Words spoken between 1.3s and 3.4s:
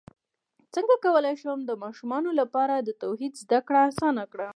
شم د ماشومانو لپاره د توحید